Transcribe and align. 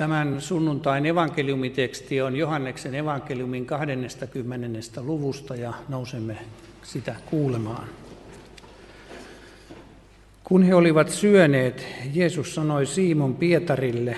Tämän 0.00 0.40
sunnuntain 0.40 1.06
evankeliumiteksti 1.06 2.22
on 2.22 2.36
Johanneksen 2.36 2.94
evankeliumin 2.94 3.66
20. 3.66 4.78
luvusta 5.02 5.56
ja 5.56 5.72
nousemme 5.88 6.38
sitä 6.82 7.16
kuulemaan. 7.26 7.88
Kun 10.44 10.62
he 10.62 10.74
olivat 10.74 11.08
syöneet, 11.08 11.86
Jeesus 12.14 12.54
sanoi 12.54 12.86
Siimon 12.86 13.36
Pietarille, 13.36 14.16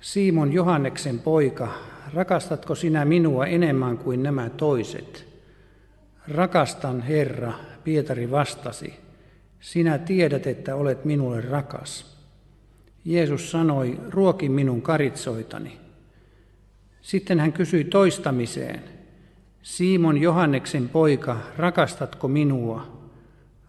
Siimon 0.00 0.52
Johanneksen 0.52 1.18
poika, 1.18 1.68
rakastatko 2.14 2.74
sinä 2.74 3.04
minua 3.04 3.46
enemmän 3.46 3.98
kuin 3.98 4.22
nämä 4.22 4.50
toiset? 4.50 5.26
Rakastan, 6.28 7.02
Herra, 7.02 7.52
Pietari 7.84 8.30
vastasi. 8.30 8.94
Sinä 9.60 9.98
tiedät, 9.98 10.46
että 10.46 10.74
olet 10.74 11.04
minulle 11.04 11.40
rakas. 11.40 12.15
Jeesus 13.06 13.50
sanoi, 13.50 14.00
ruoki 14.10 14.48
minun 14.48 14.82
karitsoitani. 14.82 15.78
Sitten 17.02 17.40
hän 17.40 17.52
kysyi 17.52 17.84
toistamiseen, 17.84 18.80
Simon 19.62 20.18
Johanneksen 20.18 20.88
poika, 20.88 21.36
rakastatko 21.56 22.28
minua? 22.28 22.96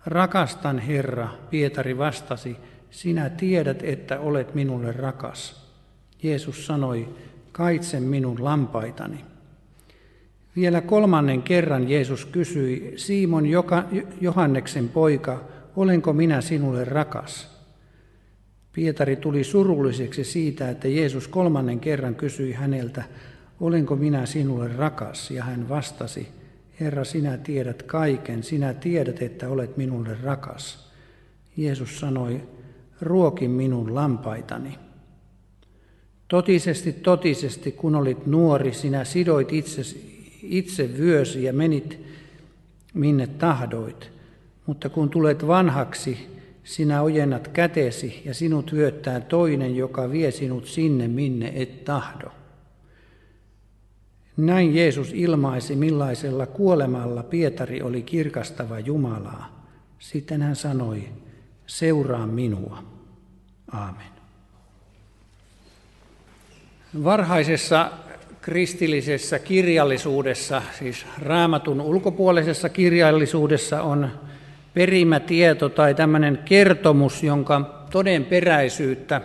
Rakastan, 0.05 0.79
Herra, 0.79 1.29
Pietari 1.49 1.97
vastasi, 1.97 2.57
sinä 2.91 3.29
tiedät, 3.29 3.83
että 3.83 4.19
olet 4.19 4.55
minulle 4.55 4.91
rakas. 4.91 5.67
Jeesus 6.23 6.65
sanoi, 6.65 7.09
kaitse 7.51 7.99
minun 7.99 8.43
lampaitani. 8.43 9.25
Vielä 10.55 10.81
kolmannen 10.81 11.41
kerran 11.41 11.89
Jeesus 11.89 12.25
kysyi, 12.25 12.93
Simon 12.95 13.45
Johanneksen 14.21 14.89
poika, 14.89 15.43
olenko 15.75 16.13
minä 16.13 16.41
sinulle 16.41 16.85
rakas? 16.85 17.56
Pietari 18.77 19.15
tuli 19.15 19.43
surulliseksi 19.43 20.23
siitä, 20.23 20.69
että 20.69 20.87
Jeesus 20.87 21.27
kolmannen 21.27 21.79
kerran 21.79 22.15
kysyi 22.15 22.53
häneltä, 22.53 23.03
olenko 23.59 23.95
minä 23.95 24.25
sinulle 24.25 24.67
rakas? 24.67 25.31
Ja 25.31 25.43
hän 25.43 25.69
vastasi, 25.69 26.27
Herra, 26.79 27.03
sinä 27.03 27.37
tiedät 27.37 27.83
kaiken, 27.83 28.43
sinä 28.43 28.73
tiedät, 28.73 29.21
että 29.21 29.49
olet 29.49 29.77
minulle 29.77 30.17
rakas. 30.23 30.91
Jeesus 31.57 31.99
sanoi, 31.99 32.41
ruoki 33.01 33.47
minun 33.47 33.95
lampaitani. 33.95 34.79
Totisesti, 36.27 36.93
totisesti, 36.93 37.71
kun 37.71 37.95
olit 37.95 38.25
nuori, 38.25 38.73
sinä 38.73 39.03
sidoit 39.03 39.53
itse, 39.53 39.81
itse 40.43 40.89
vyösi 40.97 41.43
ja 41.43 41.53
menit 41.53 41.99
minne 42.93 43.27
tahdoit. 43.27 44.11
Mutta 44.65 44.89
kun 44.89 45.09
tulet 45.09 45.47
vanhaksi, 45.47 46.36
sinä 46.67 47.01
ojennat 47.01 47.47
kätesi 47.47 48.21
ja 48.25 48.33
sinut 48.33 48.71
hyöttää 48.71 49.19
toinen, 49.19 49.75
joka 49.75 50.11
vie 50.11 50.31
sinut 50.31 50.65
sinne, 50.65 51.07
minne 51.07 51.51
et 51.55 51.83
tahdo. 51.83 52.27
Näin 54.37 54.75
Jeesus 54.75 55.11
ilmaisi, 55.13 55.75
millaisella 55.75 56.45
kuolemalla 56.45 57.23
Pietari 57.23 57.81
oli 57.81 58.01
kirkastava 58.01 58.79
Jumalaa. 58.79 59.67
Sitten 59.99 60.41
hän 60.41 60.55
sanoi, 60.55 61.03
seuraa 61.67 62.27
minua. 62.27 62.83
Aamen. 63.71 64.11
Varhaisessa 67.03 67.91
kristillisessä 68.41 69.39
kirjallisuudessa, 69.39 70.61
siis 70.79 71.05
raamatun 71.21 71.81
ulkopuolisessa 71.81 72.69
kirjallisuudessa 72.69 73.81
on 73.81 74.09
perimätieto 74.77 75.69
tai 75.69 75.95
tämmöinen 75.95 76.39
kertomus, 76.45 77.23
jonka 77.23 77.85
todenperäisyyttä 77.91 79.21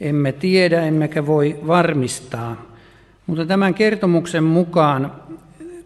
emme 0.00 0.32
tiedä 0.32 0.82
emmekä 0.82 1.26
voi 1.26 1.60
varmistaa. 1.66 2.56
Mutta 3.26 3.46
tämän 3.46 3.74
kertomuksen 3.74 4.44
mukaan 4.44 5.12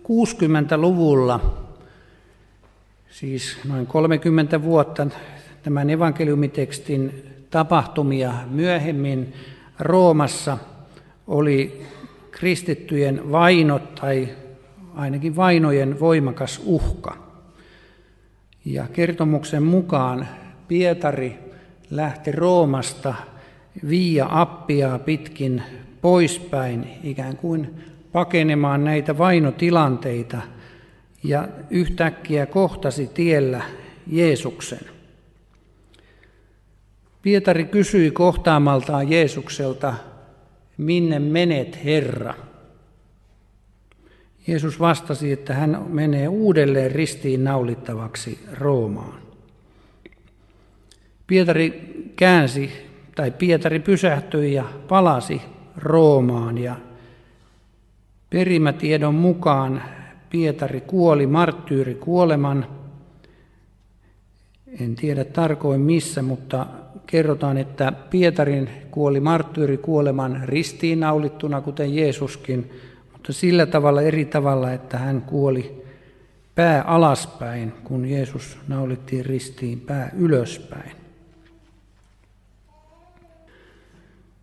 60-luvulla, 0.02 1.40
siis 3.10 3.58
noin 3.68 3.86
30 3.86 4.62
vuotta 4.62 5.06
tämän 5.62 5.90
evankeliumitekstin 5.90 7.26
tapahtumia 7.50 8.32
myöhemmin 8.50 9.34
Roomassa 9.78 10.58
oli 11.26 11.82
kristittyjen 12.30 13.32
vainot 13.32 13.94
tai 13.94 14.28
ainakin 14.94 15.36
vainojen 15.36 16.00
voimakas 16.00 16.62
uhka. 16.64 17.23
Ja 18.64 18.86
kertomuksen 18.92 19.62
mukaan 19.62 20.28
Pietari 20.68 21.38
lähti 21.90 22.32
Roomasta 22.32 23.14
Via 23.88 24.26
Appia 24.30 24.98
pitkin 24.98 25.62
poispäin, 26.00 26.88
ikään 27.02 27.36
kuin 27.36 27.84
pakenemaan 28.12 28.84
näitä 28.84 29.18
vainotilanteita, 29.18 30.38
ja 31.22 31.48
yhtäkkiä 31.70 32.46
kohtasi 32.46 33.06
tiellä 33.06 33.62
Jeesuksen. 34.06 34.80
Pietari 37.22 37.64
kysyi 37.64 38.10
kohtaamaltaan 38.10 39.10
Jeesukselta, 39.10 39.94
minne 40.76 41.18
menet, 41.18 41.84
Herra? 41.84 42.34
Jeesus 44.46 44.80
vastasi, 44.80 45.32
että 45.32 45.54
hän 45.54 45.86
menee 45.88 46.28
uudelleen 46.28 46.92
ristiin 46.92 47.44
naulittavaksi 47.44 48.38
Roomaan. 48.52 49.20
Pietari 51.26 51.94
käänsi, 52.16 52.70
tai 53.14 53.30
Pietari 53.30 53.80
pysähtyi 53.80 54.52
ja 54.52 54.64
palasi 54.88 55.42
Roomaan 55.76 56.58
ja 56.58 56.76
perimätiedon 58.30 59.14
mukaan 59.14 59.82
Pietari 60.30 60.80
kuoli 60.80 61.26
marttyyri 61.26 61.94
kuoleman. 61.94 62.66
En 64.80 64.94
tiedä 64.94 65.24
tarkoin 65.24 65.80
missä, 65.80 66.22
mutta 66.22 66.66
kerrotaan, 67.06 67.56
että 67.58 67.92
Pietarin 67.92 68.70
kuoli 68.90 69.20
marttyyri 69.20 69.78
kuoleman 69.78 70.42
ristiinnaulittuna, 70.44 71.60
kuten 71.60 71.94
Jeesuskin, 71.94 72.70
mutta 73.24 73.32
sillä 73.40 73.66
tavalla 73.66 74.02
eri 74.02 74.24
tavalla, 74.24 74.72
että 74.72 74.98
hän 74.98 75.22
kuoli 75.22 75.84
pää 76.54 76.82
alaspäin, 76.82 77.72
kun 77.84 78.06
Jeesus 78.06 78.58
naulittiin 78.68 79.26
ristiin 79.26 79.80
pää 79.80 80.10
ylöspäin. 80.16 80.92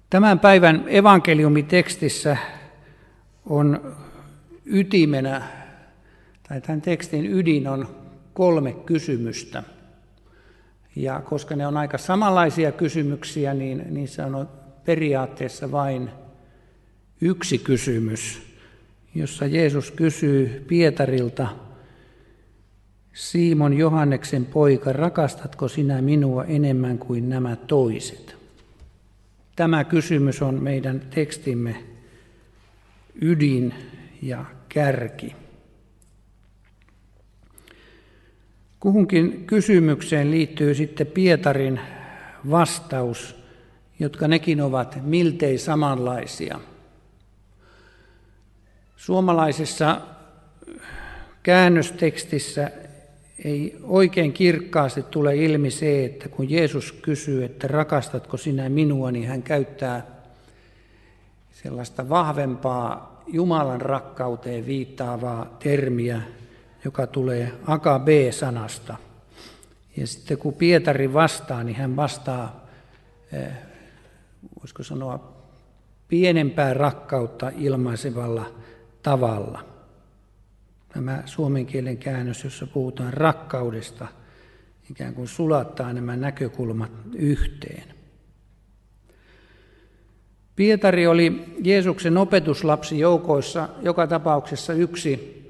Tämän 0.10 0.40
päivän 0.40 0.84
evankeliumitekstissä 0.88 2.38
on 3.46 3.96
ytimenä, 4.66 5.42
tai 6.50 6.62
tämän 6.62 6.82
tekstin 6.82 7.26
ydin 7.26 7.68
on 7.68 7.88
kolme 8.34 8.74
kysymystä. 8.74 9.64
Ja 10.96 11.22
koska 11.26 11.56
ne 11.56 11.68
on 11.68 11.78
aika 11.78 11.98
samanlaisia 11.98 12.72
kysymyksiä, 12.72 13.54
niin 13.54 13.84
niissä 13.90 14.26
on 14.26 14.50
periaatteessa 14.86 15.72
vain 15.72 16.10
yksi 17.22 17.58
kysymys 17.58 18.51
jossa 19.16 19.46
Jeesus 19.46 19.92
kysyy 19.92 20.66
Pietarilta, 20.68 21.48
Simon 23.14 23.74
Johanneksen 23.74 24.46
poika, 24.46 24.94
rakastatko 24.94 25.68
sinä 25.68 26.02
minua 26.02 26.46
enemmän 26.46 26.98
kuin 26.98 27.30
nämä 27.30 27.56
toiset? 27.56 28.36
Tämä 29.56 29.84
kysymys 29.84 30.42
on 30.42 30.64
meidän 30.64 31.00
tekstimme 31.00 31.84
ydin 33.22 33.74
ja 34.22 34.46
kärki. 34.70 35.36
Kuhunkin 38.80 39.44
kysymykseen 39.48 40.32
liittyy 40.32 40.76
sitten 40.76 41.08
Pietarin 41.08 41.80
vastaus, 42.50 43.36
jotka 44.00 44.28
nekin 44.28 44.62
ovat 44.62 44.98
miltei 45.04 45.58
samanlaisia– 45.58 46.60
Suomalaisessa 49.02 50.02
käännöstekstissä 51.44 52.72
ei 53.46 53.78
oikein 53.84 54.34
kirkkaasti 54.34 55.04
tule 55.04 55.36
ilmi 55.36 55.72
se, 55.72 56.06
että 56.06 56.30
kun 56.30 56.50
Jeesus 56.50 56.92
kysyy, 56.92 57.44
että 57.44 57.68
rakastatko 57.68 58.38
sinä 58.38 58.70
minua, 58.70 59.12
niin 59.12 59.28
hän 59.28 59.44
käyttää 59.44 60.08
sellaista 61.52 62.10
vahvempaa 62.10 63.24
Jumalan 63.28 63.82
rakkauteen 63.82 64.66
viittaavaa 64.66 65.58
termiä, 65.60 66.22
joka 66.86 67.08
tulee 67.08 67.52
akabe-sanasta. 67.68 68.98
Ja 69.98 70.08
sitten 70.08 70.38
kun 70.38 70.54
Pietari 70.54 71.14
vastaa, 71.14 71.64
niin 71.64 71.76
hän 71.76 71.96
vastaa, 71.96 72.66
eh, 73.34 73.52
voisiko 74.60 74.84
sanoa, 74.84 75.34
pienempää 76.08 76.74
rakkautta 76.74 77.52
ilmaisevalla 77.58 78.62
tavalla. 79.04 79.66
Tämä 80.94 81.24
suomen 81.26 81.66
kielen 81.66 81.98
käännös, 81.98 82.44
jossa 82.44 82.68
puhutaan 82.68 83.14
rakkaudesta, 83.14 84.08
ikään 84.92 85.14
kuin 85.14 85.28
sulattaa 85.28 85.94
nämä 85.94 86.16
näkökulmat 86.16 86.92
yhteen. 87.16 87.84
Pietari 90.56 91.08
oli 91.08 91.46
Jeesuksen 91.64 92.18
opetuslapsi 92.18 93.00
joukoissa 93.00 93.70
joka 93.82 94.08
tapauksessa 94.08 94.74
yksi 94.74 95.42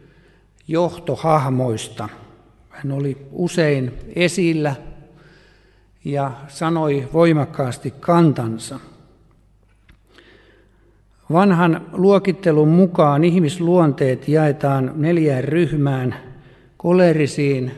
johtohahmoista. 0.67 2.09
Hän 2.69 2.91
oli 2.91 3.17
usein 3.31 3.93
esillä 4.15 4.75
ja 6.05 6.31
sanoi 6.47 7.09
voimakkaasti 7.13 7.91
kantansa. 7.99 8.79
Vanhan 11.31 11.85
luokittelun 11.93 12.67
mukaan 12.67 13.23
ihmisluonteet 13.23 14.27
jaetaan 14.27 14.91
neljään 14.95 15.43
ryhmään, 15.43 16.15
kolerisiin, 16.77 17.71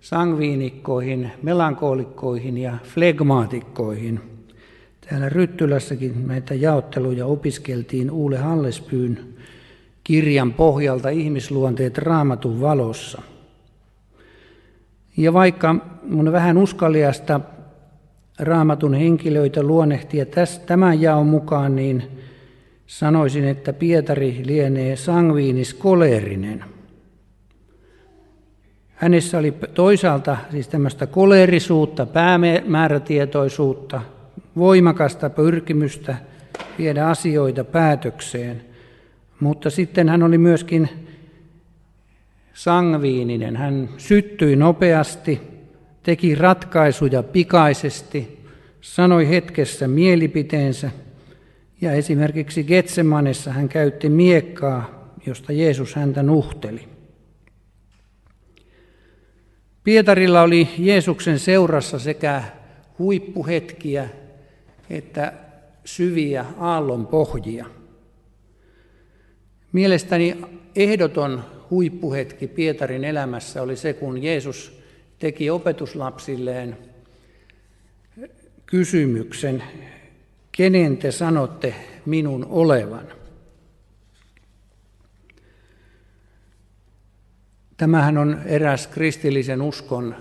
sangviinikkoihin, 0.00 1.30
melankolikkoihin 1.42 2.58
ja 2.58 2.72
flegmaatikkoihin. 2.84 4.20
Täällä 5.10 5.28
Ryttylässäkin 5.28 6.26
näitä 6.26 6.54
jaotteluja 6.54 7.26
opiskeltiin 7.26 8.10
Uule 8.10 8.38
Hallespyyn 8.38 9.18
kirjan 10.04 10.52
pohjalta 10.52 11.08
ihmisluonteet 11.08 11.98
raamatun 11.98 12.60
valossa. 12.60 13.22
Ja 15.16 15.32
vaikka 15.32 15.76
on 16.18 16.32
vähän 16.32 16.58
uskaliasta 16.58 17.40
raamatun 18.38 18.94
henkilöitä 18.94 19.62
luonnehtia 19.62 20.26
tämän 20.66 21.00
jaon 21.00 21.26
mukaan, 21.26 21.76
niin 21.76 22.02
sanoisin, 22.86 23.44
että 23.44 23.72
Pietari 23.72 24.42
lienee 24.44 24.96
sangviinis 24.96 25.74
koleerinen. 25.74 26.64
Hänessä 28.94 29.38
oli 29.38 29.54
toisaalta 29.74 30.36
siis 30.50 30.68
tämmöistä 30.68 31.06
koleerisuutta, 31.06 32.06
päämäärätietoisuutta, 32.06 34.00
voimakasta 34.56 35.30
pyrkimystä 35.30 36.16
viedä 36.78 37.06
asioita 37.06 37.64
päätökseen, 37.64 38.64
mutta 39.40 39.70
sitten 39.70 40.08
hän 40.08 40.22
oli 40.22 40.38
myöskin 40.38 40.88
sangviininen. 42.54 43.56
Hän 43.56 43.88
syttyi 43.96 44.56
nopeasti, 44.56 45.40
teki 46.02 46.34
ratkaisuja 46.34 47.22
pikaisesti, 47.22 48.44
sanoi 48.80 49.28
hetkessä 49.28 49.88
mielipiteensä 49.88 50.90
ja 51.84 51.92
esimerkiksi 51.92 52.64
Getsemanessa 52.64 53.52
hän 53.52 53.68
käytti 53.68 54.08
miekkaa, 54.08 55.14
josta 55.26 55.52
Jeesus 55.52 55.94
häntä 55.94 56.22
nuhteli. 56.22 56.88
Pietarilla 59.84 60.42
oli 60.42 60.68
Jeesuksen 60.78 61.38
seurassa 61.38 61.98
sekä 61.98 62.42
huippuhetkiä 62.98 64.08
että 64.90 65.32
syviä 65.84 66.44
aallon 66.58 67.06
pohjia. 67.06 67.66
Mielestäni 69.72 70.36
ehdoton 70.76 71.44
huippuhetki 71.70 72.46
Pietarin 72.46 73.04
elämässä 73.04 73.62
oli 73.62 73.76
se, 73.76 73.92
kun 73.92 74.22
Jeesus 74.22 74.80
teki 75.18 75.50
opetuslapsilleen 75.50 76.76
kysymyksen, 78.66 79.62
kenen 80.56 80.96
te 80.96 81.10
sanotte 81.10 81.74
minun 82.06 82.46
olevan? 82.50 83.06
Tämähän 87.76 88.18
on 88.18 88.38
eräs 88.44 88.86
kristillisen 88.86 89.62
uskon 89.62 90.14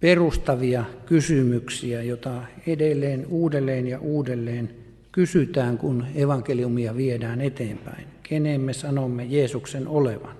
perustavia 0.00 0.84
kysymyksiä, 1.06 2.02
jota 2.02 2.42
edelleen 2.66 3.26
uudelleen 3.26 3.86
ja 3.86 3.98
uudelleen 3.98 4.70
kysytään, 5.12 5.78
kun 5.78 6.06
evankeliumia 6.14 6.96
viedään 6.96 7.40
eteenpäin. 7.40 8.06
Kenen 8.22 8.60
me 8.60 8.72
sanomme 8.72 9.24
Jeesuksen 9.24 9.88
olevan? 9.88 10.36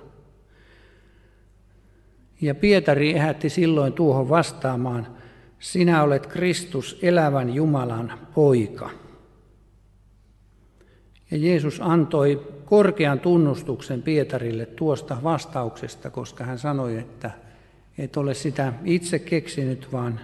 Ja 2.41 2.55
Pietari 2.55 3.13
ehätti 3.13 3.49
silloin 3.49 3.93
tuohon 3.93 4.29
vastaamaan, 4.29 5.20
sinä 5.61 6.03
olet 6.03 6.27
Kristus, 6.27 6.99
elävän 7.03 7.55
Jumalan 7.55 8.19
poika. 8.35 8.91
Ja 11.31 11.37
Jeesus 11.37 11.81
antoi 11.81 12.47
korkean 12.65 13.21
tunnustuksen 13.21 14.03
Pietarille 14.03 14.67
tuosta 14.67 15.17
vastauksesta, 15.23 16.11
koska 16.11 16.45
hän 16.45 16.59
sanoi, 16.59 16.99
että 16.99 17.31
et 17.99 18.17
ole 18.17 18.35
sitä 18.35 18.73
itse 18.85 19.19
keksinyt, 19.19 19.93
vaan 19.93 20.21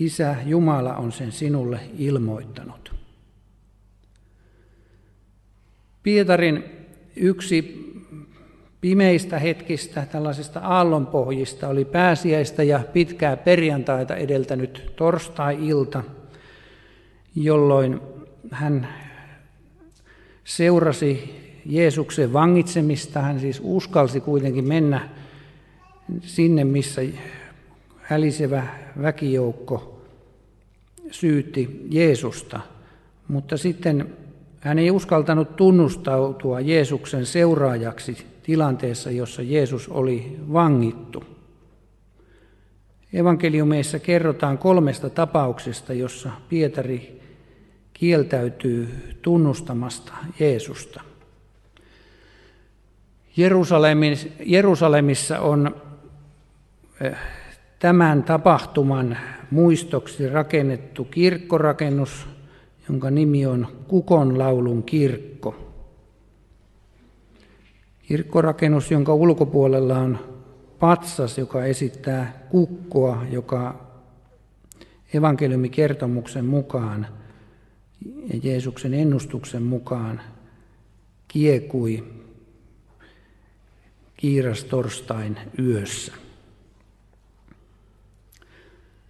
Isä 0.00 0.36
Jumala 0.46 0.94
on 0.96 1.12
sen 1.12 1.32
sinulle 1.32 1.80
ilmoittanut. 1.98 2.94
Pietarin 6.02 6.64
yksi 7.16 7.87
pimeistä 8.80 9.38
hetkistä, 9.38 10.06
tällaisista 10.12 10.60
aallonpohjista, 10.60 11.68
oli 11.68 11.84
pääsiäistä 11.84 12.62
ja 12.62 12.80
pitkää 12.92 13.36
perjantaita 13.36 14.16
edeltänyt 14.16 14.92
torstai-ilta, 14.96 16.02
jolloin 17.34 18.00
hän 18.50 18.88
seurasi 20.44 21.38
Jeesuksen 21.66 22.32
vangitsemista. 22.32 23.20
Hän 23.20 23.40
siis 23.40 23.60
uskalsi 23.64 24.20
kuitenkin 24.20 24.68
mennä 24.68 25.08
sinne, 26.20 26.64
missä 26.64 27.02
hälisevä 27.96 28.66
väkijoukko 29.02 30.02
syytti 31.10 31.86
Jeesusta, 31.90 32.60
mutta 33.28 33.56
sitten 33.56 34.16
hän 34.60 34.78
ei 34.78 34.90
uskaltanut 34.90 35.56
tunnustautua 35.56 36.60
Jeesuksen 36.60 37.26
seuraajaksi 37.26 38.26
tilanteessa, 38.48 39.10
jossa 39.10 39.42
Jeesus 39.42 39.88
oli 39.88 40.36
vangittu. 40.52 41.24
Evankeliumeissa 43.12 43.98
kerrotaan 43.98 44.58
kolmesta 44.58 45.10
tapauksesta, 45.10 45.92
jossa 45.92 46.30
Pietari 46.48 47.20
kieltäytyy 47.92 48.88
tunnustamasta 49.22 50.12
Jeesusta. 50.40 51.00
Jerusalemissa 54.44 55.40
on 55.40 55.76
tämän 57.78 58.22
tapahtuman 58.22 59.18
muistoksi 59.50 60.28
rakennettu 60.28 61.04
kirkkorakennus, 61.04 62.26
jonka 62.88 63.10
nimi 63.10 63.46
on 63.46 63.68
Kukonlaulun 63.88 64.82
kirkko. 64.82 65.67
Kirkkorakennus, 68.08 68.90
jonka 68.90 69.14
ulkopuolella 69.14 69.98
on 69.98 70.18
patsas, 70.78 71.38
joka 71.38 71.64
esittää 71.64 72.46
kukkoa, 72.50 73.24
joka 73.30 73.84
evankeliumikertomuksen 75.14 76.44
mukaan 76.44 77.06
ja 78.32 78.40
Jeesuksen 78.42 78.94
ennustuksen 78.94 79.62
mukaan 79.62 80.20
kiekui 81.28 82.04
kiirastorstain 84.16 85.38
yössä. 85.58 86.12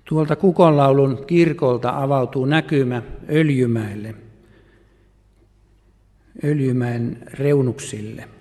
Tuolta 0.04 0.36
kukonlaulun 0.36 1.24
kirkolta 1.26 2.02
avautuu 2.02 2.44
näkymä 2.44 3.02
Öljymäelle, 3.30 4.14
Öljymäen 6.44 7.18
reunuksille. 7.32 8.37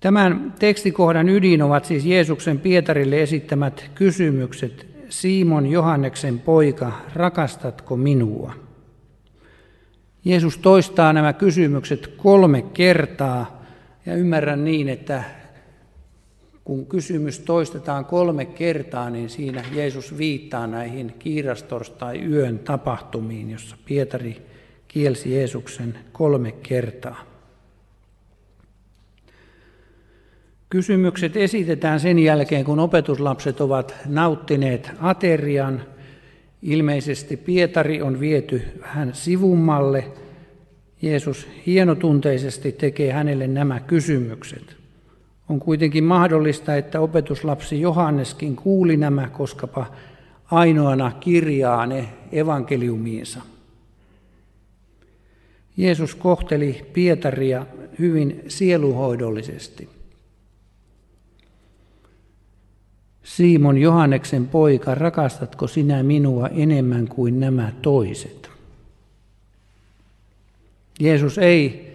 Tämän 0.00 0.54
tekstikohdan 0.58 1.28
ydin 1.28 1.62
ovat 1.62 1.84
siis 1.84 2.04
Jeesuksen 2.04 2.60
Pietarille 2.60 3.22
esittämät 3.22 3.90
kysymykset. 3.94 4.86
Simon 5.08 5.66
Johanneksen 5.66 6.38
poika, 6.38 6.92
rakastatko 7.14 7.96
minua? 7.96 8.54
Jeesus 10.24 10.58
toistaa 10.58 11.12
nämä 11.12 11.32
kysymykset 11.32 12.06
kolme 12.06 12.62
kertaa 12.62 13.62
ja 14.06 14.14
ymmärrän 14.14 14.64
niin, 14.64 14.88
että 14.88 15.24
kun 16.64 16.86
kysymys 16.86 17.38
toistetaan 17.38 18.04
kolme 18.04 18.44
kertaa, 18.44 19.10
niin 19.10 19.30
siinä 19.30 19.64
Jeesus 19.72 20.18
viittaa 20.18 20.66
näihin 20.66 21.14
kiirastorstai 21.18 22.22
yön 22.22 22.58
tapahtumiin, 22.58 23.50
jossa 23.50 23.76
Pietari 23.84 24.46
kielsi 24.88 25.34
Jeesuksen 25.34 25.98
kolme 26.12 26.52
kertaa. 26.52 27.35
Kysymykset 30.70 31.36
esitetään 31.36 32.00
sen 32.00 32.18
jälkeen, 32.18 32.64
kun 32.64 32.78
opetuslapset 32.78 33.60
ovat 33.60 33.94
nauttineet 34.06 34.90
aterian. 35.00 35.82
Ilmeisesti 36.62 37.36
Pietari 37.36 38.02
on 38.02 38.20
viety 38.20 38.62
hän 38.82 39.14
sivummalle. 39.14 40.04
Jeesus 41.02 41.48
hienotunteisesti 41.66 42.72
tekee 42.72 43.12
hänelle 43.12 43.46
nämä 43.46 43.80
kysymykset. 43.80 44.76
On 45.48 45.60
kuitenkin 45.60 46.04
mahdollista, 46.04 46.76
että 46.76 47.00
opetuslapsi 47.00 47.80
Johanneskin 47.80 48.56
kuuli 48.56 48.96
nämä, 48.96 49.28
koskapa 49.28 49.86
ainoana 50.50 51.12
kirjaane 51.20 52.08
evankeliumiinsa. 52.32 53.40
Jeesus 55.76 56.14
kohteli 56.14 56.86
Pietaria 56.92 57.66
hyvin 57.98 58.42
sieluhoidollisesti. 58.48 59.95
Simon 63.26 63.78
Johanneksen 63.78 64.48
poika, 64.48 64.94
rakastatko 64.94 65.66
sinä 65.66 66.02
minua 66.02 66.48
enemmän 66.48 67.08
kuin 67.08 67.40
nämä 67.40 67.72
toiset? 67.82 68.50
Jeesus 71.00 71.38
ei 71.38 71.92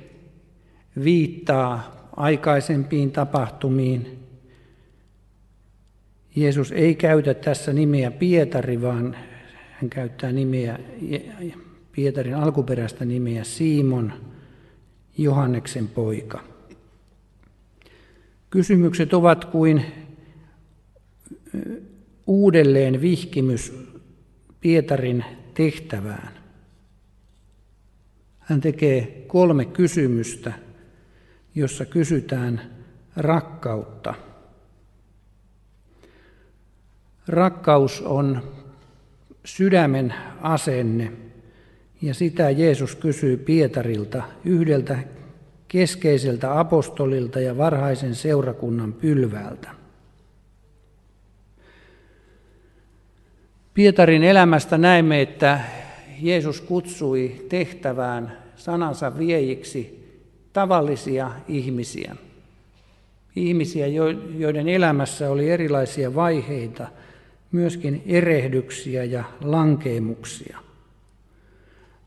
viittaa 1.03 2.07
aikaisempiin 2.17 3.11
tapahtumiin. 3.11 4.19
Jeesus 6.35 6.71
ei 6.71 6.95
käytä 6.95 7.33
tässä 7.33 7.73
nimeä 7.73 8.11
Pietari, 8.11 8.81
vaan 8.81 9.15
hän 9.71 9.89
käyttää 9.89 10.31
nimeä, 10.31 10.79
Pietarin 11.91 12.35
alkuperäistä 12.35 13.05
nimeä 13.05 13.43
Simon, 13.43 14.13
Johanneksen 15.17 15.87
poika. 15.87 16.43
Kysymykset 18.49 19.13
ovat 19.13 19.45
kuin 19.45 19.85
uudelleen 22.27 23.01
vihkimys 23.01 23.73
Pietarin 24.61 25.25
tehtävään. 25.53 26.29
Hän 28.39 28.61
tekee 28.61 29.23
kolme 29.27 29.65
kysymystä, 29.65 30.53
jossa 31.55 31.85
kysytään 31.85 32.61
rakkautta. 33.15 34.13
Rakkaus 37.27 38.01
on 38.01 38.43
sydämen 39.45 40.13
asenne, 40.41 41.11
ja 42.01 42.13
sitä 42.13 42.49
Jeesus 42.49 42.95
kysyy 42.95 43.37
Pietarilta, 43.37 44.23
yhdeltä 44.45 44.99
keskeiseltä 45.67 46.59
apostolilta 46.59 47.39
ja 47.39 47.57
varhaisen 47.57 48.15
seurakunnan 48.15 48.93
pylväältä. 48.93 49.80
Pietarin 53.73 54.23
elämästä 54.23 54.77
näemme, 54.77 55.21
että 55.21 55.59
Jeesus 56.21 56.61
kutsui 56.61 57.45
tehtävään 57.49 58.37
sanansa 58.55 59.17
viejiksi 59.17 60.09
tavallisia 60.53 61.31
ihmisiä. 61.47 62.15
Ihmisiä, 63.35 63.87
joiden 64.37 64.69
elämässä 64.69 65.29
oli 65.29 65.49
erilaisia 65.49 66.15
vaiheita, 66.15 66.87
myöskin 67.51 68.03
erehdyksiä 68.05 69.03
ja 69.03 69.23
lankeemuksia. 69.41 70.57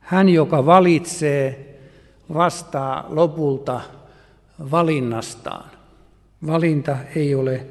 Hän, 0.01 0.29
joka 0.29 0.67
valitsee, 0.67 1.77
vastaa 2.35 3.07
lopulta 3.09 3.81
valinnastaan. 4.71 5.71
Valinta 6.47 6.97
ei 7.17 7.35
ole 7.35 7.67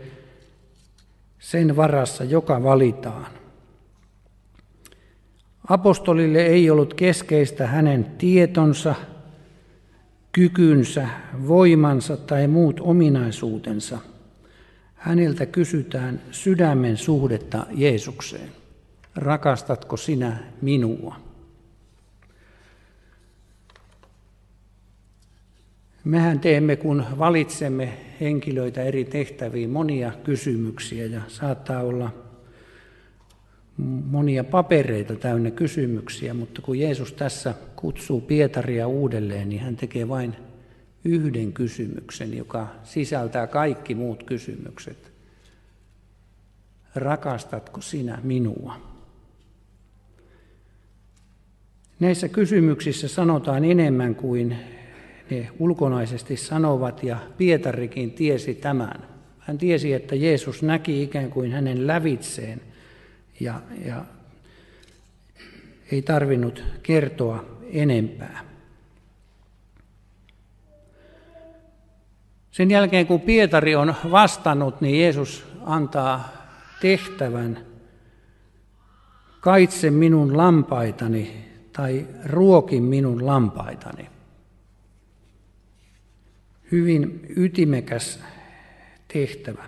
sen 1.39 1.75
varassa, 1.75 2.23
joka 2.23 2.63
valitaan. 2.63 3.42
Apostolille 5.69 6.45
ei 6.45 6.69
ollut 6.69 6.93
keskeistä 6.93 7.67
hänen 7.67 8.05
tietonsa, 8.17 8.95
kykynsä, 10.31 11.07
voimansa 11.47 12.17
tai 12.17 12.47
muut 12.47 12.79
ominaisuutensa. 12.79 13.97
Häneltä 14.95 15.45
kysytään 15.45 16.21
sydämen 16.31 16.97
suhdetta 16.97 17.65
Jeesukseen. 17.71 18.49
Rakastatko 19.15 19.97
sinä 19.97 20.37
minua? 20.61 21.15
Mehän 26.03 26.39
teemme, 26.39 26.75
kun 26.75 27.05
valitsemme 27.19 27.93
henkilöitä 28.21 28.83
eri 28.83 29.05
tehtäviin, 29.05 29.69
monia 29.69 30.11
kysymyksiä 30.23 31.05
ja 31.05 31.21
saattaa 31.27 31.81
olla 31.81 32.22
monia 33.77 34.43
papereita 34.43 35.15
täynnä 35.15 35.51
kysymyksiä, 35.51 36.33
mutta 36.33 36.61
kun 36.61 36.79
Jeesus 36.79 37.13
tässä 37.13 37.53
kutsuu 37.75 38.21
Pietaria 38.21 38.87
uudelleen, 38.87 39.49
niin 39.49 39.61
hän 39.61 39.75
tekee 39.75 40.07
vain 40.07 40.35
yhden 41.05 41.53
kysymyksen, 41.53 42.37
joka 42.37 42.67
sisältää 42.83 43.47
kaikki 43.47 43.95
muut 43.95 44.23
kysymykset. 44.23 45.13
Rakastatko 46.95 47.81
sinä 47.81 48.19
minua? 48.23 48.75
Näissä 51.99 52.29
kysymyksissä 52.29 53.07
sanotaan 53.07 53.65
enemmän 53.65 54.15
kuin 54.15 54.55
ne 55.29 55.49
ulkonaisesti 55.59 56.37
sanovat, 56.37 57.03
ja 57.03 57.17
Pietarikin 57.37 58.11
tiesi 58.11 58.55
tämän. 58.55 59.07
Hän 59.39 59.57
tiesi, 59.57 59.93
että 59.93 60.15
Jeesus 60.15 60.63
näki 60.63 61.03
ikään 61.03 61.29
kuin 61.29 61.51
hänen 61.51 61.87
lävitseen– 61.87 62.61
ja, 63.39 63.61
ja 63.85 64.05
ei 65.91 66.01
tarvinnut 66.01 66.63
kertoa 66.83 67.45
enempää. 67.71 68.43
Sen 72.51 72.71
jälkeen 72.71 73.07
kun 73.07 73.21
Pietari 73.21 73.75
on 73.75 73.95
vastannut, 74.11 74.81
niin 74.81 75.01
Jeesus 75.01 75.45
antaa 75.61 76.33
tehtävän 76.81 77.65
kaitse 79.39 79.91
minun 79.91 80.37
lampaitani 80.37 81.45
tai 81.73 82.07
ruoki 82.25 82.81
minun 82.81 83.25
lampaitani. 83.25 84.09
Hyvin 86.71 87.25
ytimekäs 87.37 88.19
tehtävä. 89.07 89.63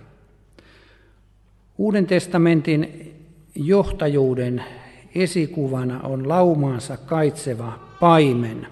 Uuden 1.77 2.05
testamentin 2.05 3.14
johtajuuden 3.55 4.63
esikuvana 5.15 5.99
on 6.03 6.29
laumaansa 6.29 6.97
kaitseva 6.97 7.79
paimen. 7.99 8.67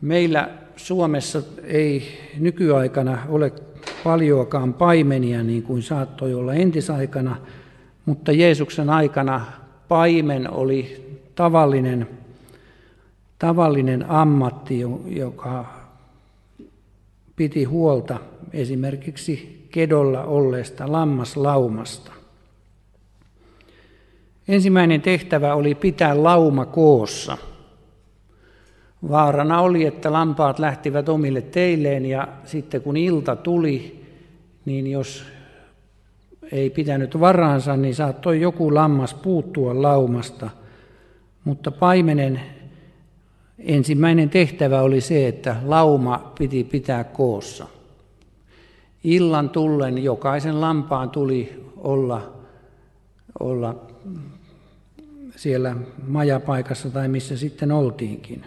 Meillä 0.00 0.50
Suomessa 0.76 1.42
ei 1.62 2.18
nykyaikana 2.38 3.18
ole 3.28 3.52
paljoakaan 4.04 4.74
paimenia 4.74 5.42
niin 5.42 5.62
kuin 5.62 5.82
saattoi 5.82 6.34
olla 6.34 6.54
entisaikana, 6.54 7.36
mutta 8.06 8.32
Jeesuksen 8.32 8.90
aikana 8.90 9.46
paimen 9.88 10.50
oli 10.50 11.06
tavallinen, 11.34 12.08
tavallinen 13.38 14.10
ammatti, 14.10 14.80
joka 15.06 15.64
piti 17.36 17.64
huolta 17.64 18.18
esimerkiksi 18.52 19.66
kedolla 19.70 20.24
olleesta 20.24 20.92
lammaslaumasta. 20.92 22.21
Ensimmäinen 24.52 25.02
tehtävä 25.02 25.54
oli 25.54 25.74
pitää 25.74 26.22
lauma 26.22 26.66
koossa. 26.66 27.38
Vaarana 29.10 29.60
oli, 29.60 29.84
että 29.84 30.12
lampaat 30.12 30.58
lähtivät 30.58 31.08
omille 31.08 31.42
teilleen 31.42 32.06
ja 32.06 32.28
sitten 32.44 32.82
kun 32.82 32.96
ilta 32.96 33.36
tuli, 33.36 34.04
niin 34.64 34.86
jos 34.86 35.24
ei 36.52 36.70
pitänyt 36.70 37.20
varaansa, 37.20 37.76
niin 37.76 37.94
saattoi 37.94 38.40
joku 38.40 38.74
lammas 38.74 39.14
puuttua 39.14 39.82
laumasta. 39.82 40.50
Mutta 41.44 41.70
paimenen 41.70 42.40
ensimmäinen 43.58 44.30
tehtävä 44.30 44.82
oli 44.82 45.00
se, 45.00 45.28
että 45.28 45.56
lauma 45.64 46.32
piti 46.38 46.64
pitää 46.64 47.04
koossa. 47.04 47.66
Illan 49.04 49.50
tullen 49.50 50.04
jokaisen 50.04 50.60
lampaan 50.60 51.10
tuli 51.10 51.64
olla, 51.76 52.32
olla 53.40 53.92
siellä 55.42 55.76
majapaikassa 56.06 56.90
tai 56.90 57.08
missä 57.08 57.36
sitten 57.36 57.72
oltiinkin. 57.72 58.44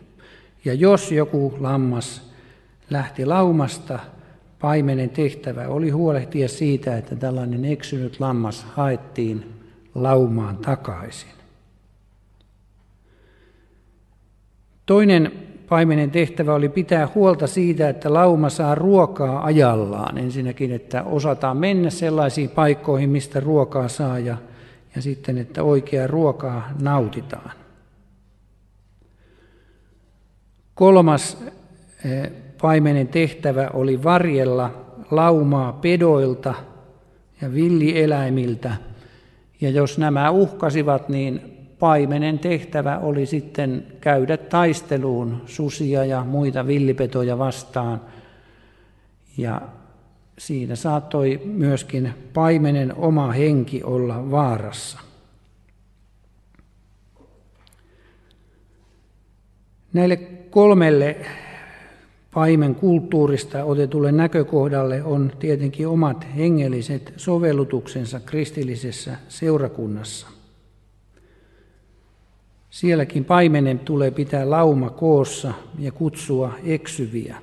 Ja 0.65 0.73
jos 0.73 1.11
joku 1.11 1.53
lammas 1.59 2.31
lähti 2.89 3.25
laumasta, 3.25 3.99
paimenen 4.59 5.09
tehtävä 5.09 5.67
oli 5.67 5.89
huolehtia 5.89 6.47
siitä, 6.47 6.97
että 6.97 7.15
tällainen 7.15 7.65
eksynyt 7.65 8.19
lammas 8.19 8.63
haettiin 8.63 9.53
laumaan 9.95 10.57
takaisin. 10.57 11.29
Toinen 14.85 15.31
paimenen 15.69 16.11
tehtävä 16.11 16.53
oli 16.53 16.69
pitää 16.69 17.07
huolta 17.15 17.47
siitä, 17.47 17.89
että 17.89 18.13
lauma 18.13 18.49
saa 18.49 18.75
ruokaa 18.75 19.45
ajallaan. 19.45 20.17
Ensinnäkin, 20.17 20.71
että 20.71 21.03
osataan 21.03 21.57
mennä 21.57 21.89
sellaisiin 21.89 22.49
paikkoihin, 22.49 23.09
mistä 23.09 23.39
ruokaa 23.39 23.87
saa 23.87 24.19
ja 24.19 24.37
ja 24.95 25.01
sitten, 25.01 25.37
että 25.37 25.63
oikeaa 25.63 26.07
ruokaa 26.07 26.69
nautitaan. 26.81 27.51
Kolmas 30.75 31.37
eh, 32.05 32.31
paimenen 32.61 33.07
tehtävä 33.07 33.69
oli 33.73 34.03
varjella 34.03 34.85
laumaa 35.11 35.73
pedoilta 35.73 36.53
ja 37.41 37.53
villieläimiltä 37.53 38.75
Ja 39.61 39.69
jos 39.69 39.97
nämä 39.97 40.29
uhkasivat, 40.29 41.09
niin 41.09 41.41
paimenen 41.79 42.39
tehtävä 42.39 42.97
oli 42.97 43.25
sitten 43.25 43.87
käydä 44.01 44.37
taisteluun 44.37 45.41
susia 45.45 46.05
ja 46.05 46.23
muita 46.23 46.67
villipetoja 46.67 47.37
vastaan. 47.37 48.01
Ja 49.37 49.61
siinä 50.37 50.75
saattoi 50.75 51.41
myöskin 51.43 52.13
paimenen 52.33 52.95
oma 52.95 53.31
henki 53.31 53.83
olla 53.83 54.31
vaarassa. 54.31 54.99
Näille 59.93 60.17
kolmelle 60.49 61.25
paimen 62.33 62.75
kulttuurista 62.75 63.63
otetulle 63.63 64.11
näkökohdalle 64.11 65.03
on 65.03 65.31
tietenkin 65.39 65.87
omat 65.87 66.27
hengelliset 66.35 67.13
sovellutuksensa 67.17 68.19
kristillisessä 68.19 69.17
seurakunnassa. 69.29 70.27
Sielläkin 72.69 73.25
paimenen 73.25 73.79
tulee 73.79 74.11
pitää 74.11 74.49
lauma 74.49 74.89
koossa 74.89 75.53
ja 75.79 75.91
kutsua 75.91 76.53
eksyviä. 76.63 77.35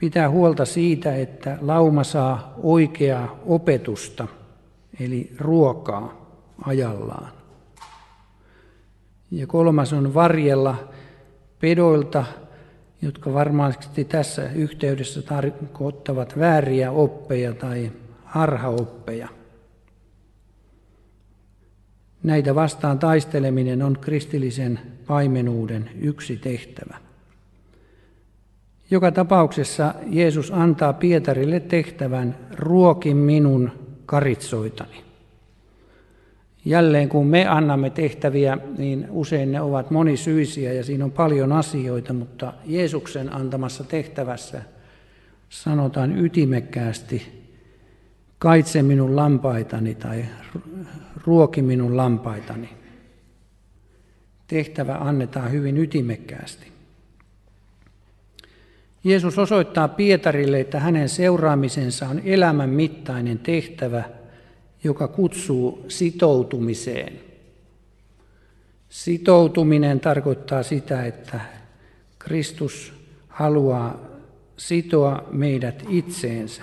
Pitää 0.00 0.30
huolta 0.30 0.64
siitä, 0.64 1.16
että 1.16 1.58
lauma 1.60 2.04
saa 2.04 2.54
oikeaa 2.62 3.40
opetusta, 3.46 4.28
eli 5.00 5.32
ruokaa 5.38 6.30
ajallaan. 6.64 7.32
Ja 9.30 9.46
kolmas 9.46 9.92
on 9.92 10.14
varjella 10.14 10.88
pedoilta, 11.60 12.24
jotka 13.02 13.34
varmasti 13.34 14.04
tässä 14.04 14.50
yhteydessä 14.52 15.22
tarkoittavat 15.22 16.38
vääriä 16.38 16.92
oppeja 16.92 17.54
tai 17.54 17.92
harhaoppeja. 18.24 19.28
Näitä 22.22 22.54
vastaan 22.54 22.98
taisteleminen 22.98 23.82
on 23.82 23.98
kristillisen 24.00 24.80
paimenuuden 25.06 25.90
yksi 26.00 26.36
tehtävä. 26.36 27.09
Joka 28.90 29.12
tapauksessa 29.12 29.94
Jeesus 30.06 30.50
antaa 30.50 30.92
Pietarille 30.92 31.60
tehtävän 31.60 32.36
ruokin 32.56 33.16
minun 33.16 33.70
karitsoitani. 34.06 35.04
Jälleen 36.64 37.08
kun 37.08 37.26
me 37.26 37.46
annamme 37.46 37.90
tehtäviä, 37.90 38.58
niin 38.78 39.06
usein 39.10 39.52
ne 39.52 39.60
ovat 39.60 39.90
monisyisiä 39.90 40.72
ja 40.72 40.84
siinä 40.84 41.04
on 41.04 41.12
paljon 41.12 41.52
asioita, 41.52 42.12
mutta 42.12 42.52
Jeesuksen 42.66 43.32
antamassa 43.32 43.84
tehtävässä 43.84 44.62
sanotaan 45.48 46.18
ytimekkäästi, 46.18 47.46
kaitse 48.38 48.82
minun 48.82 49.16
lampaitani 49.16 49.94
tai 49.94 50.24
ruoki 51.26 51.62
minun 51.62 51.96
lampaitani. 51.96 52.68
Tehtävä 54.46 54.94
annetaan 54.94 55.52
hyvin 55.52 55.78
ytimekkäästi. 55.78 56.79
Jeesus 59.04 59.38
osoittaa 59.38 59.88
Pietarille, 59.88 60.60
että 60.60 60.80
hänen 60.80 61.08
seuraamisensa 61.08 62.08
on 62.08 62.20
elämän 62.24 62.70
mittainen 62.70 63.38
tehtävä– 63.38 64.04
joka 64.84 65.08
kutsuu 65.08 65.84
sitoutumiseen. 65.88 67.20
Sitoutuminen 68.88 70.00
tarkoittaa 70.00 70.62
sitä, 70.62 71.04
että 71.04 71.40
Kristus 72.18 72.92
haluaa 73.28 74.00
sitoa 74.56 75.28
meidät 75.30 75.84
itseensä. 75.88 76.62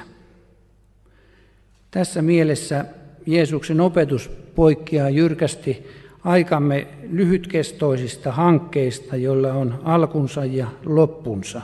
Tässä 1.92 2.22
mielessä 2.22 2.86
Jeesuksen 3.26 3.82
opetus 3.82 4.30
poikkeaa 4.56 5.10
jyrkästi 5.10 5.88
aikamme 6.24 6.88
lyhytkestoisista 7.10 8.32
hankkeista, 8.32 9.16
joilla 9.16 9.54
on 9.54 9.82
alkunsa 9.84 10.46
ja 10.46 10.68
loppunsa. 10.86 11.62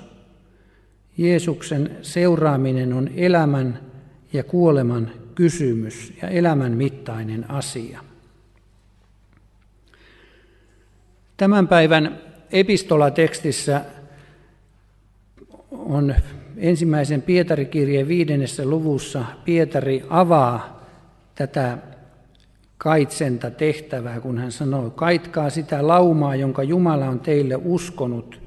Jeesuksen 1.18 1.98
seuraaminen 2.02 2.94
on 2.94 3.10
elämän 3.16 3.80
ja 4.34 4.44
kuoleman 4.44 5.12
kysymys 5.36 6.14
ja 6.22 6.30
elämän 6.30 6.72
mittainen 6.72 7.52
asia. 7.52 8.00
Tämän 11.38 11.68
päivän 11.68 12.20
epistolatekstissä 12.52 13.86
on 15.72 16.16
ensimmäisen 16.58 17.22
Pietarikirjeen 17.22 18.08
viidennessä 18.08 18.66
luvussa 18.66 19.26
Pietari 19.46 20.04
avaa 20.10 20.86
tätä 21.36 21.78
kaitsenta 22.78 23.52
tehtävää, 23.52 24.20
kun 24.20 24.38
hän 24.38 24.52
sanoo, 24.52 24.90
kaitkaa 24.90 25.50
sitä 25.50 25.88
laumaa, 25.88 26.36
jonka 26.36 26.64
Jumala 26.64 27.10
on 27.10 27.20
teille 27.20 27.56
uskonut. 27.56 28.43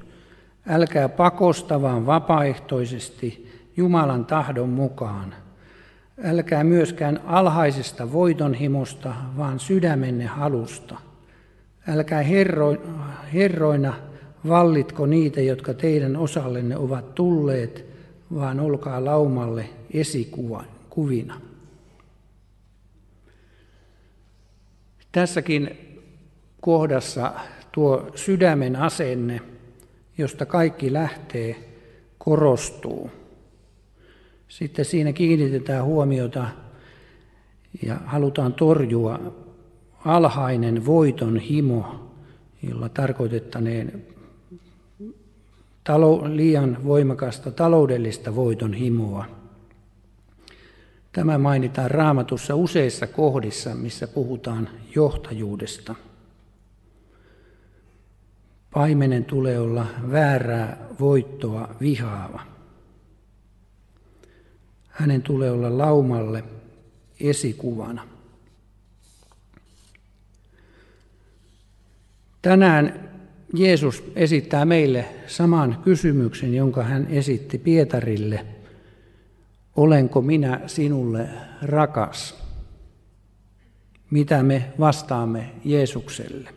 Älkää 0.67 1.09
pakosta, 1.09 1.81
vaan 1.81 2.05
vapaaehtoisesti 2.05 3.51
Jumalan 3.77 4.25
tahdon 4.25 4.69
mukaan– 4.69 5.35
Älkää 6.23 6.63
myöskään 6.63 7.21
alhaisesta 7.25 8.11
voitonhimosta, 8.11 9.13
vaan 9.37 9.59
sydämenne 9.59 10.25
halusta. 10.25 10.97
Älkää 11.87 12.21
herro, 12.21 12.75
herroina 13.33 13.93
vallitko 14.47 15.05
niitä, 15.05 15.41
jotka 15.41 15.73
teidän 15.73 16.15
osallenne 16.15 16.77
ovat 16.77 17.15
tulleet, 17.15 17.85
vaan 18.35 18.59
olkaa 18.59 19.05
laumalle 19.05 19.69
esikuvina. 19.93 21.41
Tässäkin 25.11 25.77
kohdassa 26.61 27.33
tuo 27.71 28.11
sydämen 28.15 28.75
asenne, 28.75 29.41
josta 30.17 30.45
kaikki 30.45 30.93
lähtee, 30.93 31.55
korostuu. 32.17 33.11
Sitten 34.47 34.85
siinä 34.85 35.13
kiinnitetään 35.13 35.85
huomiota 35.85 36.47
ja 37.83 37.95
halutaan 38.05 38.53
torjua 38.53 39.19
alhainen 40.05 40.85
voiton 40.85 41.39
himo, 41.39 42.11
jolla 42.63 42.89
tarkoitettaneen 42.89 44.05
liian 46.29 46.77
voimakasta 46.85 47.51
taloudellista 47.51 48.35
voiton 48.35 48.73
himoa. 48.73 49.25
Tämä 51.11 51.37
mainitaan 51.37 51.91
raamatussa 51.91 52.55
useissa 52.55 53.07
kohdissa, 53.07 53.75
missä 53.75 54.07
puhutaan 54.07 54.69
johtajuudesta. 54.95 55.95
Paimenen 58.73 59.25
tulee 59.25 59.59
olla 59.59 59.87
väärää 60.11 60.77
voittoa 60.99 61.75
vihaava. 61.81 62.41
Hänen 64.87 65.21
tulee 65.21 65.51
olla 65.51 65.77
laumalle 65.77 66.43
esikuvana. 67.19 68.07
Tänään 72.41 73.09
Jeesus 73.53 74.03
esittää 74.15 74.65
meille 74.65 75.05
saman 75.27 75.79
kysymyksen, 75.83 76.53
jonka 76.53 76.83
hän 76.83 77.07
esitti 77.09 77.57
Pietarille. 77.57 78.45
Olenko 79.75 80.21
minä 80.21 80.61
sinulle 80.67 81.29
rakas? 81.61 82.43
Mitä 84.11 84.43
me 84.43 84.73
vastaamme 84.79 85.51
Jeesukselle? 85.65 86.56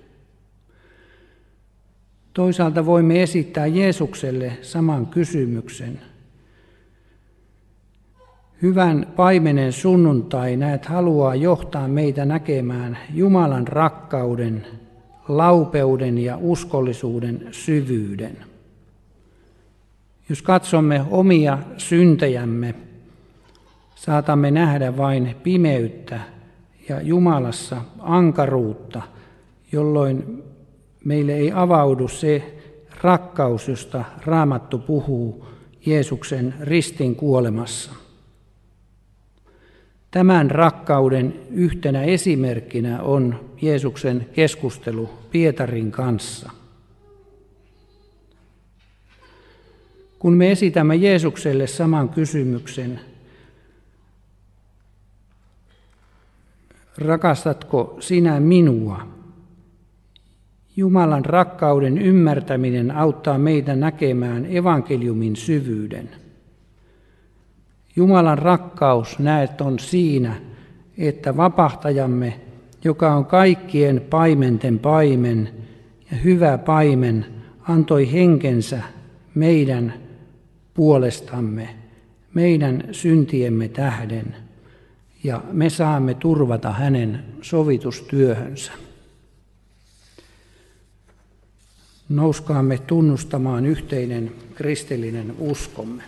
Toisaalta 2.40 2.86
voimme 2.86 3.22
esittää 3.22 3.66
Jeesukselle 3.66 4.52
saman 4.62 5.06
kysymyksen– 5.06 6.00
Hyvän 8.62 9.06
paimenen 9.16 9.72
sunnuntai 9.72 10.56
näet 10.56 10.86
haluaa 10.86 11.34
johtaa 11.34 11.88
meitä 11.88 12.24
näkemään 12.24 12.98
Jumalan 13.14 13.68
rakkauden, 13.68 14.66
laupeuden 15.28 16.18
ja 16.18 16.38
uskollisuuden 16.40 17.48
syvyyden. 17.50 18.36
Jos 20.28 20.42
katsomme 20.42 21.04
omia 21.10 21.58
syntejämme, 21.76 22.74
saatamme 23.94 24.50
nähdä 24.50 24.96
vain 24.96 25.36
pimeyttä 25.42 26.20
ja 26.88 27.00
Jumalassa 27.00 27.82
ankaruutta, 27.98 29.02
jolloin 29.72 30.49
meille 31.04 31.32
ei 31.32 31.52
avaudu 31.54 32.08
se 32.08 32.58
rakkaus, 33.02 33.68
josta 33.68 34.04
Raamattu 34.24 34.78
puhuu 34.78 35.46
Jeesuksen 35.86 36.54
ristin 36.60 37.16
kuolemassa. 37.16 37.90
Tämän 40.10 40.50
rakkauden 40.50 41.34
yhtenä 41.50 42.02
esimerkkinä 42.02 43.02
on 43.02 43.50
Jeesuksen 43.62 44.26
keskustelu 44.32 45.10
Pietarin 45.30 45.90
kanssa. 45.90 46.50
Kun 50.18 50.32
me 50.32 50.50
esitämme 50.50 50.96
Jeesukselle 50.96 51.66
saman 51.66 52.08
kysymyksen, 52.08 53.00
Rakastatko 56.98 57.96
sinä 58.00 58.40
minua? 58.40 59.19
Jumalan 60.80 61.24
rakkauden 61.24 61.98
ymmärtäminen 61.98 62.90
auttaa 62.90 63.38
meitä 63.38 63.76
näkemään 63.76 64.46
evankeliumin 64.50 65.36
syvyyden. 65.36 66.10
Jumalan 67.96 68.38
rakkaus 68.38 69.18
näet 69.18 69.60
on 69.60 69.78
siinä, 69.78 70.34
että 70.98 71.36
vapahtajamme, 71.36 72.40
joka 72.84 73.14
on 73.14 73.26
kaikkien 73.26 74.00
paimenten 74.10 74.78
paimen 74.78 75.48
ja 76.10 76.16
hyvä 76.16 76.58
paimen, 76.58 77.26
antoi 77.68 78.12
henkensä 78.12 78.82
meidän 79.34 79.94
puolestamme, 80.74 81.68
meidän 82.34 82.82
syntiemme 82.92 83.68
tähden, 83.68 84.36
ja 85.24 85.42
me 85.52 85.70
saamme 85.70 86.14
turvata 86.14 86.72
hänen 86.72 87.24
sovitustyöhönsä. 87.42 88.72
Nouskaamme 92.10 92.78
tunnustamaan 92.78 93.66
yhteinen 93.66 94.32
kristillinen 94.54 95.34
uskomme. 95.38 96.02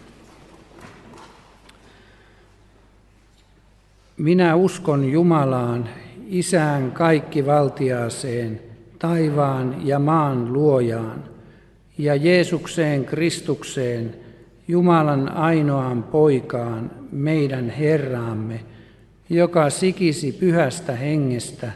Minä 4.17 4.55
uskon 4.57 5.05
Jumalaan, 5.05 5.89
Isään 6.27 6.93
kaikkivaltiaaseen, 6.93 8.61
taivaan 8.99 9.87
ja 9.87 9.99
maan 9.99 10.53
luojaan, 10.53 11.25
ja 11.99 12.15
Jeesukseen 12.15 13.05
Kristukseen, 13.05 14.15
Jumalan 14.69 15.33
ainoaan 15.33 16.03
poikaan, 16.03 16.91
meidän 17.13 17.71
Herraamme, 17.71 18.61
joka 19.31 19.71
sikisi 19.71 20.33
pyhästä 20.33 20.93
hengestä, 20.93 21.73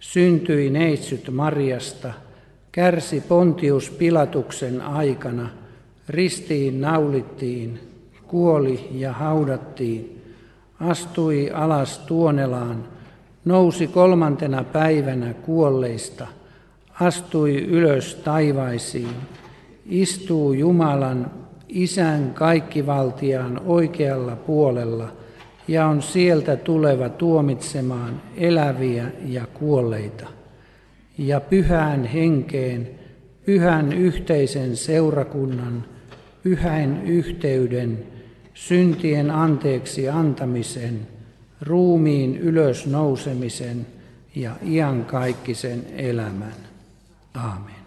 syntyi 0.00 0.70
neitsyt 0.70 1.30
Marjasta, 1.30 2.23
kärsi 2.74 3.20
Pontius 3.20 3.90
Pilatuksen 3.90 4.80
aikana, 4.80 5.48
ristiin 6.08 6.80
naulittiin, 6.80 7.80
kuoli 8.26 8.88
ja 8.92 9.12
haudattiin, 9.12 10.22
astui 10.80 11.50
alas 11.50 11.98
tuonelaan, 11.98 12.84
nousi 13.44 13.86
kolmantena 13.86 14.64
päivänä 14.64 15.34
kuolleista, 15.34 16.26
astui 17.00 17.64
ylös 17.64 18.14
taivaisiin, 18.14 19.16
istuu 19.86 20.52
Jumalan 20.52 21.30
Isän 21.68 22.30
kaikkivaltiaan 22.34 23.60
oikealla 23.66 24.36
puolella 24.36 25.08
ja 25.68 25.86
on 25.86 26.02
sieltä 26.02 26.56
tuleva 26.56 27.08
tuomitsemaan 27.08 28.22
eläviä 28.36 29.04
ja 29.24 29.46
kuolleita. 29.54 30.43
Ja 31.18 31.40
pyhään 31.40 32.04
henkeen, 32.04 32.90
pyhän 33.46 33.92
yhteisen 33.92 34.76
seurakunnan, 34.76 35.84
pyhän 36.42 37.02
yhteyden, 37.06 38.06
syntien 38.54 39.30
anteeksi 39.30 40.08
antamisen, 40.08 41.06
ruumiin 41.60 42.36
ylösnousemisen 42.36 43.86
ja 44.34 44.56
iankaikkisen 44.66 45.86
elämän. 45.96 46.54
Aamen. 47.34 47.83